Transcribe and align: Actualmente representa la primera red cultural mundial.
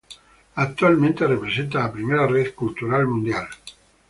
Actualmente 0.55 1.27
representa 1.27 1.77
la 1.81 1.91
primera 1.93 2.25
red 2.25 2.55
cultural 2.55 3.05
mundial. 3.05 3.47